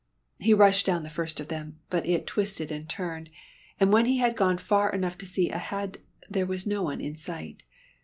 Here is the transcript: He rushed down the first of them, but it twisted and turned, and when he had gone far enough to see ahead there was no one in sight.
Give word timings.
He 0.39 0.55
rushed 0.55 0.87
down 0.87 1.03
the 1.03 1.11
first 1.11 1.39
of 1.39 1.49
them, 1.49 1.77
but 1.91 2.07
it 2.07 2.25
twisted 2.25 2.71
and 2.71 2.89
turned, 2.89 3.29
and 3.79 3.93
when 3.93 4.07
he 4.07 4.17
had 4.17 4.35
gone 4.35 4.57
far 4.57 4.89
enough 4.91 5.15
to 5.19 5.27
see 5.27 5.51
ahead 5.51 5.99
there 6.27 6.47
was 6.47 6.65
no 6.65 6.81
one 6.81 6.99
in 7.01 7.15
sight. 7.17 7.61